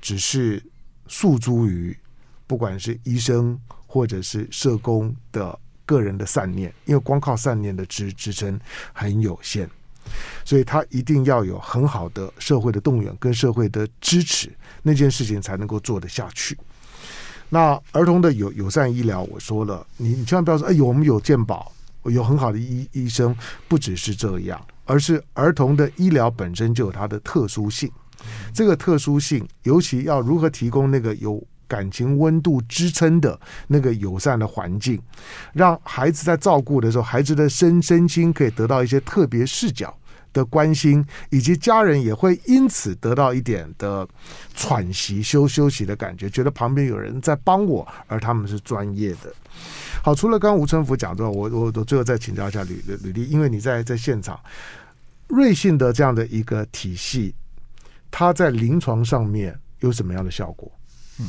[0.01, 0.63] 只是
[1.07, 1.97] 诉诸于
[2.45, 3.59] 不管是医生。
[3.89, 8.59] 或者是社工的个人的善念，因为光靠善念的支支撑
[8.91, 9.67] 很有限，
[10.43, 14.53] 所以他一定要有很好的社会的动员跟社会的支持，
[14.83, 16.55] 那件事情才能够做得下去。
[17.49, 21.71] 那儿童的友友善医疗，我说了，你你千万不要说，哎呦，我们有健保，
[22.03, 23.35] 有很好的医医生，
[23.67, 27.91] 不只是这样，而是儿童的医疗本身就有它的特殊性，
[28.53, 31.43] 这个特殊性，尤其要如何提供那个有。
[31.69, 34.97] 感情温度支撑的那个友善的环境，
[35.51, 39.93] 让孩子在照顾的时候，孩子的身身心可以得到一些特别视角
[40.37, 44.07] 的关心，以及家人也会因此得到一点的
[44.55, 49.33] 喘息、休休息的感觉，觉得旁边有人在帮我，而他们是专业的。
[50.03, 54.39] 好，除了刚吴春福讲之后，我我我最后再请教一下吕吕吕立，因为你在在现场，
[55.27, 57.33] 瑞幸的这样的一个体系，
[58.11, 60.71] 它在临床上面有什么样的效果？
[61.19, 61.27] 嗯。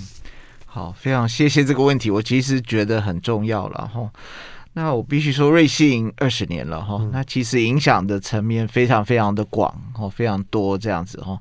[0.70, 4.12] 好，非常谢谢这个问题，我其实觉得很重要了哈。
[4.74, 11.36] 那我必须说，瑞幸二十年了哈，那其实影响的层面非常非常的广哦，非常多这样子哈。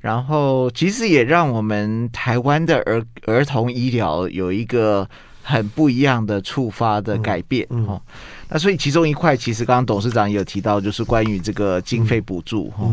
[0.00, 5.06] 然后其实也让我们台湾的儿儿童医疗有一个
[5.42, 8.00] 很不一样的触发的改变哈。
[8.48, 12.90] 那所以其中一块，其实刚刚董事长也有提到，就是关于这个经费补助哈。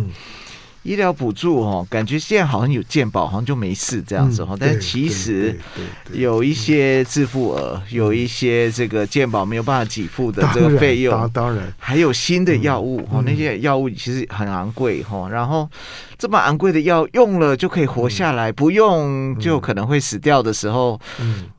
[0.88, 4.56] 医疗补助哦，感觉现在好像有健保，好像就没事这样子哈。
[4.58, 5.54] 但是其实
[6.14, 15.28] 有一些自付额，有一些这个健保没有办法给付的这个费用，当然还有新的药物哈，那些药物其实很昂贵哈。
[15.30, 15.70] 然后
[16.18, 20.98] 这么昂贵的药用了就可以活下来，不用就可能会死掉的时候，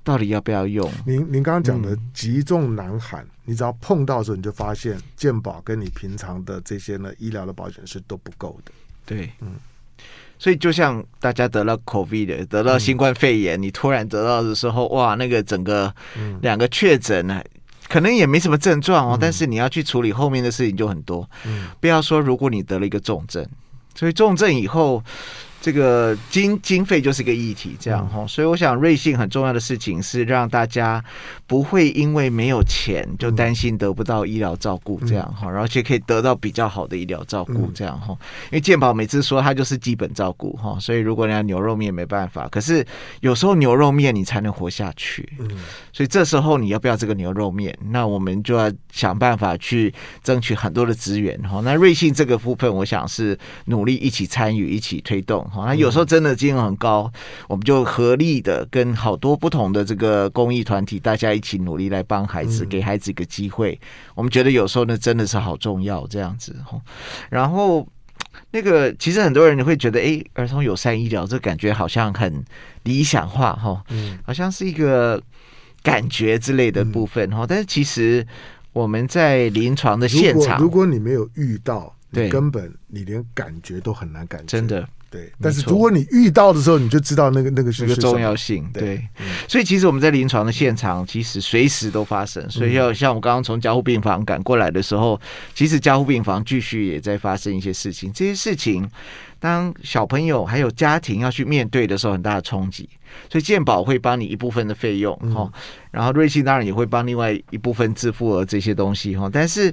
[0.02, 0.90] 到底要不要用？
[1.04, 8.72] 您您刚刚讲的极重难罕，你只要碰到的时候，你就发现健保跟你平常的这些呢医疗的保险是都不够的。
[9.08, 9.54] 对，嗯，
[10.38, 15.92] 所以就像大家得了 COVID，得到新冠肺炎，嗯、你突然得到的时候，哇，那个整个
[16.42, 17.50] 两个确诊呢，嗯、
[17.88, 21.28] 可能也没什么症状哦，嗯、但是你要去处理后面的事情就很多。
[21.46, 23.44] 嗯，不要说如果你得了一个重症，
[23.94, 25.02] 所以重症以后。
[25.60, 31.02] 这个经经费就是一个议题，这样哈，所以我想瑞幸很重要的事情是让大家
[31.48, 38.16] 不会因为没有钱就担心得不到医疗照顾，这样哈，而且可以得到比较好的医疗照顾，这样哈。
[38.44, 42.86] 因为健保每次说它就是基本照顾哈，所以如果人家牛肉面没办法，可是
[43.20, 45.28] 有时候牛肉面你才能活下去，
[45.92, 47.76] 所以这时候你要不要这个牛肉面？
[47.90, 49.92] 那我们就要想办法去
[50.22, 51.60] 争取很多的资源哈。
[51.64, 55.47] 那瑞幸这个部分，我想是努力一起参与，一起推动。
[55.56, 57.10] 那有时候真的金额很高，
[57.48, 63.78] 我们就合力的跟好多不同的这个公益团体，大家一起努力来帮孩子，给孩子一个机会。
[64.14, 66.54] 我们觉得有时候呢，真的是好重要这样子。
[67.30, 67.86] 然后
[68.50, 72.44] 那个其实很多人会觉得，哎，儿童友善医疗这感觉好像很
[72.84, 73.82] 理想化哈，
[74.24, 75.20] 好像是一个
[75.82, 77.46] 感觉之类的部分哈。
[77.46, 78.26] 但是其实
[78.72, 84.88] 我们在临床的现场，如果你没有遇到，对，根本你连感觉都很难感觉，真的。
[85.10, 88.68] 对，但是如果你遇到的时候，你就知道那个那个是一个重要性。
[88.74, 89.02] 对，
[89.48, 92.46] 所以其实我们在临床的现场，其实随时都发生。
[92.50, 95.18] 所以要像我刚刚从加护病房赶过来的时候，
[95.54, 98.12] 其实加护病房继续也在发生一些事情。
[98.12, 98.86] 这些事情，
[99.40, 102.86] 当小朋友还有家庭要去面对的时候，很大的冲击。
[103.30, 105.50] 所以健保会帮你一部分的费用哈，
[105.90, 109.30] 然后瑞幸当然也会帮另外一部分支付额这些东西哈。
[109.32, 109.72] 但是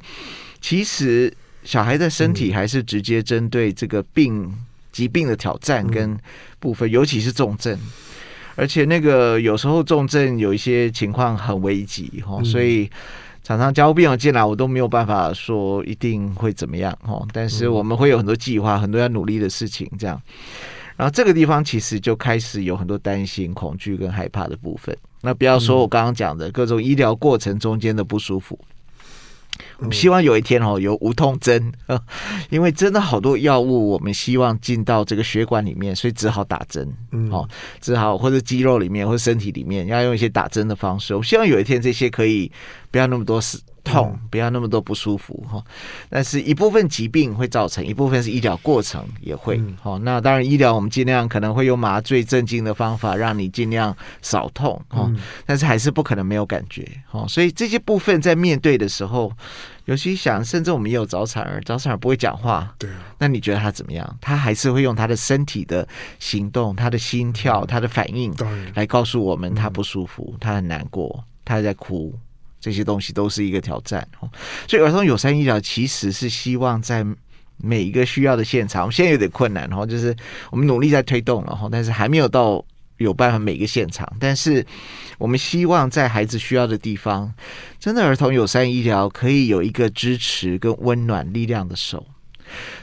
[0.61, 1.33] 其实
[1.65, 4.49] 小孩的身体还是直接针对这个病。
[4.95, 6.17] 疾病的挑战跟
[6.57, 7.77] 部分，尤其是重症，
[8.55, 12.89] 而且那个有时候重症有一些情况很危急哈，所以
[13.43, 17.21] 常常加护病友进来，我都没有办法说一定会怎么样哈。
[17.33, 20.17] 但是我们会有很多计划，很多要努力的事情这样。
[20.95, 24.97] 然后这个地方其实就开始有很多担心、恐惧跟害怕的部分。
[25.19, 28.57] 那不要说我刚刚讲的各种医疗过程中间的不舒服。
[29.91, 31.71] 希望有一天哦，有无痛针，
[32.49, 36.87] 因为真的好多药物，我们希望进到这个血管里面，所以只好打针，
[37.31, 37.47] 哦，
[37.79, 41.15] 只好或者肌肉里面或者身体里面要用一些打针的方式。
[41.15, 42.51] 我希望有一天这些可以
[42.91, 43.59] 不要那么多事。
[43.85, 45.63] 痛，不要那么多不舒服哈，
[46.09, 49.99] 但是一部分疾病会造成，一部分是医疗过程也会好。
[49.99, 55.09] 那当然，医疗我们尽量可能会用麻醉镇静的方法，让你尽量少痛哈，
[55.45, 57.25] 但是还是不可能没有感觉哈。
[57.27, 59.31] 所以这些部分在面对的时候，
[59.85, 64.17] 尤其想，甚至我们也有早产儿，早产儿不会讲话，对，那你觉得他怎么样？
[64.19, 65.87] 他还是会用他的身体的
[66.19, 68.33] 行动、他的心跳、他的反应
[68.73, 72.13] 来告诉我们他不舒服，他很难过，他在哭。
[72.65, 74.07] 这些东西都是一个挑战，
[74.67, 77.05] 所以儿童友善医疗其实是希望在
[77.57, 80.15] 每一个需要的现场，我们现在有点困难然后，就是
[80.49, 82.65] 我们努力在推动然后，但是还没有到
[82.97, 84.65] 有办法每个现场，但是
[85.19, 87.31] 我们希望在孩子需要的地方，
[87.79, 92.03] 真的儿童友善医疗可以有一个支持跟温暖力量的手，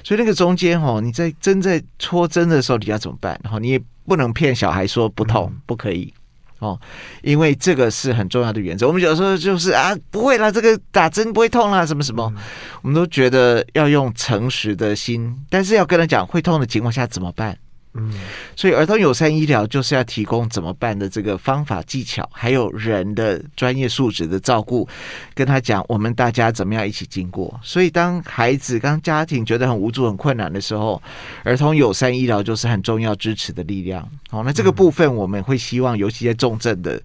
[0.05, 3.37] 所以那个中间哦，你在针在戳针的时候你要怎么办？
[3.43, 6.14] 然后你也不能骗小孩说不痛，不可以。
[6.63, 6.79] 哦，
[7.23, 8.87] 因为这个是很重要的原则。
[8.87, 12.33] 我们有时候就是啊，不会啦，这个打针不会痛啦，什么什么，
[12.83, 17.59] 我们都觉得要用诚实的心，但是要跟他讲会痛的情况下怎么办？
[17.95, 18.11] 嗯，
[18.57, 24.88] 所以儿童友善医疗就是要提供怎么办的这个方法技巧，还有人的专业素质的照顾，
[25.34, 27.61] 跟他讲我们大家怎么样一起经过。
[27.62, 31.03] 所以当孩子、当家庭觉得很无助、很困难的时候，
[31.45, 34.09] 儿童友善医疗就是很重要支持的力量。
[34.30, 37.01] 好，那这个部分我们会希望，尤其在重症的。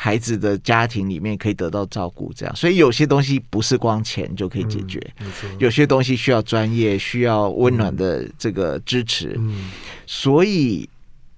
[0.00, 5.26] 孩子的家庭里面可以得到照顾，这样，所以有些东西不是光钱就可以解决，嗯、
[5.58, 9.34] 有些东西需要专业，需要温暖的这个支持。
[9.40, 9.70] 嗯、
[10.06, 10.88] 所以，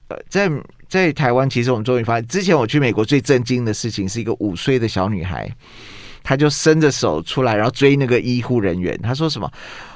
[0.08, 0.50] 呃，在
[0.90, 5.50] 在台湾，其实我们终于发现，之前我去美国最震惊的事情是一个五岁的小女孩，
[6.22, 9.50] 她就伸着手出来，然后追那个医护人员，她说什么？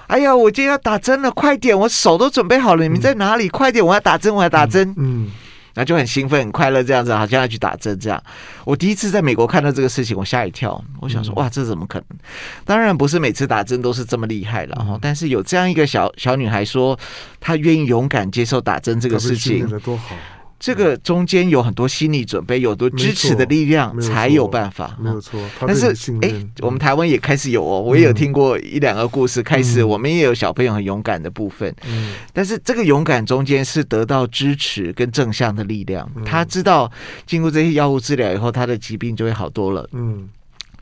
[0.06, 3.46] 哎呀，我今天要打针了，快点，我手都准备好了，你们在哪里？
[3.46, 4.88] 嗯、快点，我要打针，我要打针。
[4.96, 5.26] 嗯。
[5.26, 5.30] 嗯
[5.74, 8.22] 那就很兴奋、很快乐，这样子好像要去打针这样。
[8.64, 10.82] 我第一次在美国看到这个事情，我吓一跳。
[11.00, 12.18] 我想说，哇，这怎么可能？
[12.64, 14.98] 当然不是每次打针都是这么厉害了哈。
[15.02, 16.98] 但是有这样一个小小女孩说，
[17.40, 20.16] 她愿意勇敢接受打针这个事情，多好。
[20.64, 24.96] 这个中间有很多心理准备，有多支持的力量，才有办法。
[24.98, 29.42] 没有错，但是哎，我们台湾也开始有哦，我也有听过一两个故事。
[29.42, 36.10] 开始我们也有小朋友很勇敢的部分，嗯但是这个勇敢中间是得到支持跟正向的力量。
[36.24, 36.90] 他知道
[37.26, 39.86] 经过这些药物治疗以后，他的疾病就会好多了。
[39.92, 40.30] 嗯。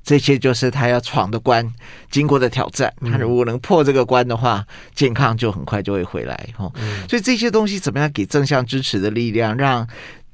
[0.04, 1.66] 这些就是他要闯的关，
[2.10, 2.92] 经过的挑战。
[3.02, 6.48] 他如果能破这个关的话，健康就很快就会回来。
[6.58, 6.72] 哦，
[7.08, 9.86] 所以这些东西怎么样给正向支持的力量，让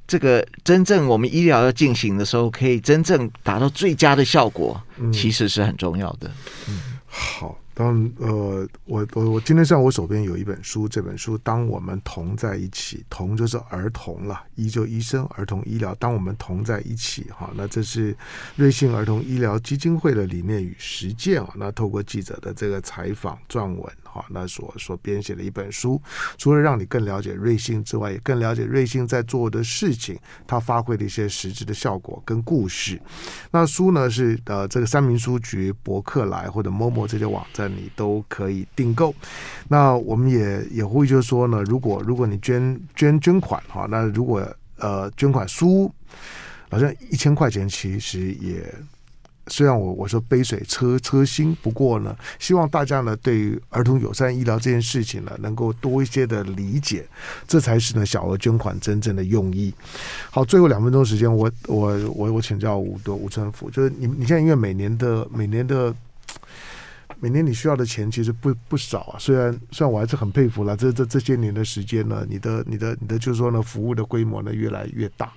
[0.07, 4.81] 这个真正我们医疗要进行的时候，可以真正达到最佳的效果，
[5.13, 6.29] 其实是很重要的。
[6.67, 7.57] 嗯，好。
[7.79, 15.95] 当呃，我我我今天上我手边有一本书，这本书《当我们同在一起》，同就是儿童了，医就医生，儿童医疗。
[15.95, 18.13] 当我们同在一起，哈，那这是
[18.57, 21.53] 瑞幸儿童医疗基金会的理念与实践啊。
[21.55, 23.89] 那透过记者的这个采访撰文。
[24.11, 26.01] 好，那所所编写的一本书，
[26.37, 32.99] 除了让你更了解瑞幸之外，也更了解瑞幸在做的事情，它发挥的一些实质的效果跟故事。
[33.51, 39.13] 那书呢是呃，这个三民书局、博客来或者 Momo 这些网站你都可以订购。
[39.67, 44.41] 那我们也也会就是说呢，如果如果你捐捐捐款哈，那如果
[44.77, 45.93] 呃捐款书
[46.71, 48.73] 好像一千块钱，其实也。
[49.49, 57.05] 虽然我我说杯水车车薪，不过呢，希望大家呢对于儿童友善医疗这件事情呢，能够多一些的理解，
[57.47, 59.73] 这才是呢小额捐款真正的用意。
[60.29, 65.93] 好，最后两分钟时间，我我我我请教吴德吴春福，就是你你现在因为每年的每年的
[67.19, 75.31] 每年你需要的钱其实不不少啊，虽然虽然我还是很佩服了，这这这些年的时间呢，你的你的你的就是说呢，服务的规模呢越来越大。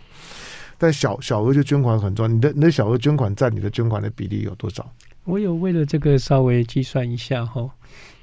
[0.82, 4.92] 但小小额就捐款很重要，你的你的小额捐款占你的捐款的比例有多少？
[5.22, 7.70] 我有为了这个稍微计算一下哈，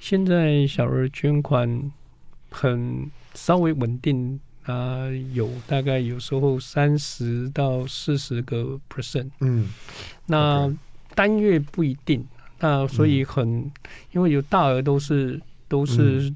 [0.02, 1.90] 现在小额捐款
[2.50, 9.70] 很稍微稳定啊，有大概有时候三十到四十个 percent，嗯，
[10.26, 10.70] 那
[11.16, 12.22] 单月不一定，
[12.60, 13.72] 那所以很、嗯、
[14.12, 15.40] 因为有大额都是
[15.70, 16.30] 都是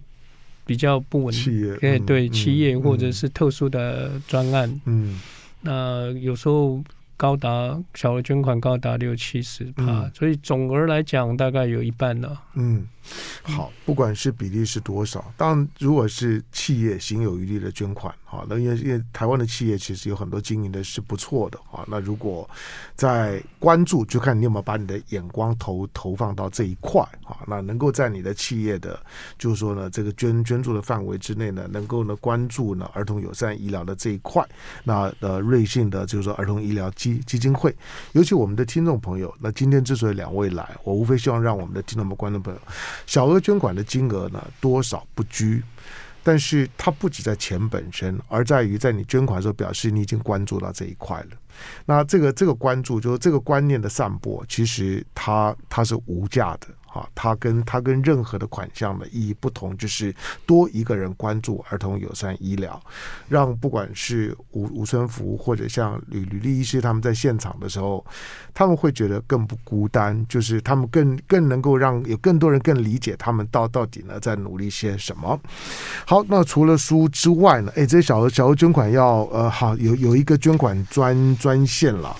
[0.66, 5.12] 比较不稳定，企业对对企业或者是特殊的专案，嗯。
[5.12, 5.20] 嗯
[5.64, 6.84] 那有时候
[7.24, 12.38] 高达小额捐款高达六七十趴，所以总额来讲大概有一半了。
[12.56, 12.86] 嗯，
[13.44, 22.48] 好，不管是比例是多少，当然如果是企业行有余力的捐款，哈，那因为因为台湾的企业其实有很多经营的是不错的，啊，那如果
[22.94, 29.00] 在关注，就看你有没有把你的眼光投投放到这一块，啊，那能够在你的企业的，
[29.38, 34.46] 就是说呢，这个捐捐助的范围之内呢，能够呢关注呢儿童友善医疗的这一块，
[34.84, 37.76] 那呃瑞信的，就是说儿童医疗基基金会，
[38.14, 42.60] 尤其我们的听众朋友，那今天之所以两位来，我无非希望让我们的听众们、观众朋友，
[43.06, 45.64] 小额捐款的金额呢多少不拘，
[46.24, 51.28] 但是它不只在钱本身，而在于在你捐款的时候表示你已经关注到这一块了。
[51.86, 56.68] 那这个这个关注，就是这个观念的散播，其实它它是无价的。
[56.94, 60.14] 啊，它跟它跟任何的款项的意义不同，就是
[60.46, 62.80] 多一个人关注儿童友善医疗，
[63.28, 68.06] 让不管是吴吴春福或者像吕吕丽医师他们在现场的时候，
[68.54, 75.40] 他们会觉得更不孤单，就是他们更更能够让有更多人更理解他们到到底呢在努力些什么。
[76.06, 82.16] 好，那除了书之外呢，哎，这些小额小额捐款要呃好有有一个捐款专专线了。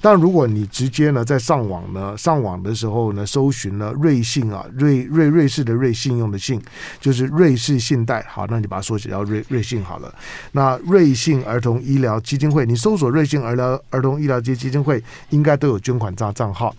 [0.00, 4.15] 但如果你直接呢在上网呢上网的时候呢搜寻呢瑞。
[4.16, 6.58] 瑞信啊，瑞瑞瑞士的瑞信用的信
[6.98, 8.24] 就是瑞士信贷。
[8.26, 10.14] 好，那你把它缩写叫瑞瑞信好了。
[10.52, 16.74] 那瑞信儿童医疗基金会，你搜索瑞信儿疗儿童医疗基基金会，应该都有捐款账账号。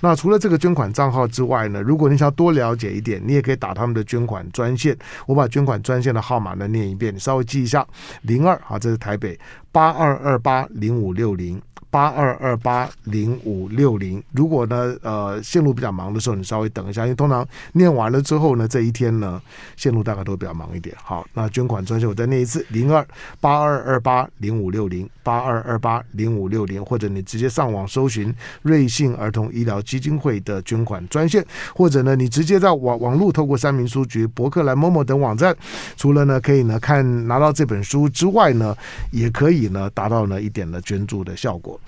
[0.00, 4.94] 那除了这个捐款账号之外呢，如果你想多了解一点，你也可以打他们的捐款专线。
[5.24, 7.86] 我把捐款专线的号码呢念一遍，你稍微记一下：
[8.22, 9.38] 零二，好，这是台北
[9.70, 11.58] 八二二八零五六零。
[11.92, 19.38] 八二二八零五六零，如果呢，呃，线路比较忙的时候，你稍微等一下，因为通常念完了之后呢，这一天呢，
[19.76, 20.96] 线路大概都比较忙一点。
[21.04, 23.06] 好，那捐款专线我再念一次：零二
[23.42, 35.54] 八二二八零五六零，八二二八零五六零，或者你直接上网搜寻瑞信儿童医疗基金会的捐款专线，或者呢，你直接在网网络透过三民书局、博客来、某某等网站，
[35.98, 38.74] 除了呢可以呢看拿到这本书之外呢，
[39.10, 41.78] 也可以呢达到呢一点的捐助的效果。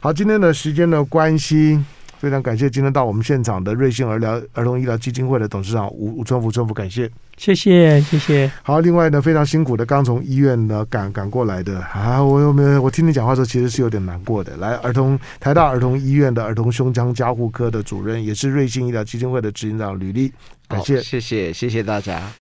[0.00, 1.78] 好，今天的时间的关系，
[2.18, 8.50] 非常感谢今天到我们现场的瑞幸儿疗儿童医疗基金会的董事长吴吴春福春福，感谢，谢谢谢谢。
[8.62, 12.80] 好，另外呢，非常辛苦的，刚从医院呢赶赶过来的啊，我有没有？
[12.82, 14.56] 我听你讲话的时候，其实是有点难过的。
[14.58, 20.32] 来，儿童台大儿童医院的儿童胸腔加护科的主任，也是瑞幸医疗基金会的执行长吕丽，
[20.68, 22.30] 感谢，谢谢谢谢大家。